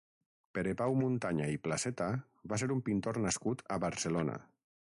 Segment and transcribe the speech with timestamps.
[0.57, 2.09] Pere Pau Muntanya i Placeta
[2.55, 4.41] va ser un pintor nascut a Barcelona.